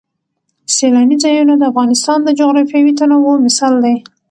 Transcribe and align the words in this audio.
سیلانی 0.75 1.17
ځایونه 1.23 1.53
د 1.57 1.63
افغانستان 1.71 2.19
د 2.23 2.29
جغرافیوي 2.39 2.93
تنوع 2.99 3.35
مثال 3.45 3.73
دی. 3.85 3.95